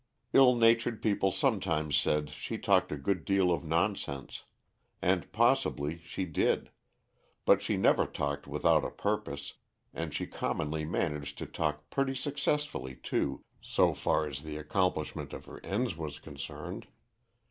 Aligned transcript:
Ill 0.33 0.55
natured 0.55 0.99
people 0.99 1.29
sometimes 1.29 1.95
said 1.95 2.27
she 2.31 2.57
talked 2.57 2.91
a 2.91 2.97
good 2.97 3.23
deal 3.23 3.51
of 3.51 3.63
nonsense, 3.63 4.45
and 4.99 5.31
possibly 5.31 5.99
she 5.99 6.25
did, 6.25 6.71
but 7.45 7.61
she 7.61 7.77
never 7.77 8.07
talked 8.07 8.47
without 8.47 8.83
a 8.83 8.89
purpose, 8.89 9.53
and 9.93 10.11
she 10.11 10.25
commonly 10.25 10.85
managed 10.85 11.37
to 11.37 11.45
talk 11.45 11.87
pretty 11.91 12.15
successfully, 12.15 12.95
too, 12.95 13.43
so 13.61 13.93
far 13.93 14.25
as 14.25 14.41
the 14.41 14.57
accomplishment 14.57 15.33
of 15.33 15.45
her 15.45 15.63
ends 15.63 15.95
was 15.95 16.17
concerned. 16.17 16.87